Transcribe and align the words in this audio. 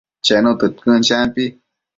Chenu 0.25 0.51
tëdquën, 0.59 0.99
champi 1.07 1.45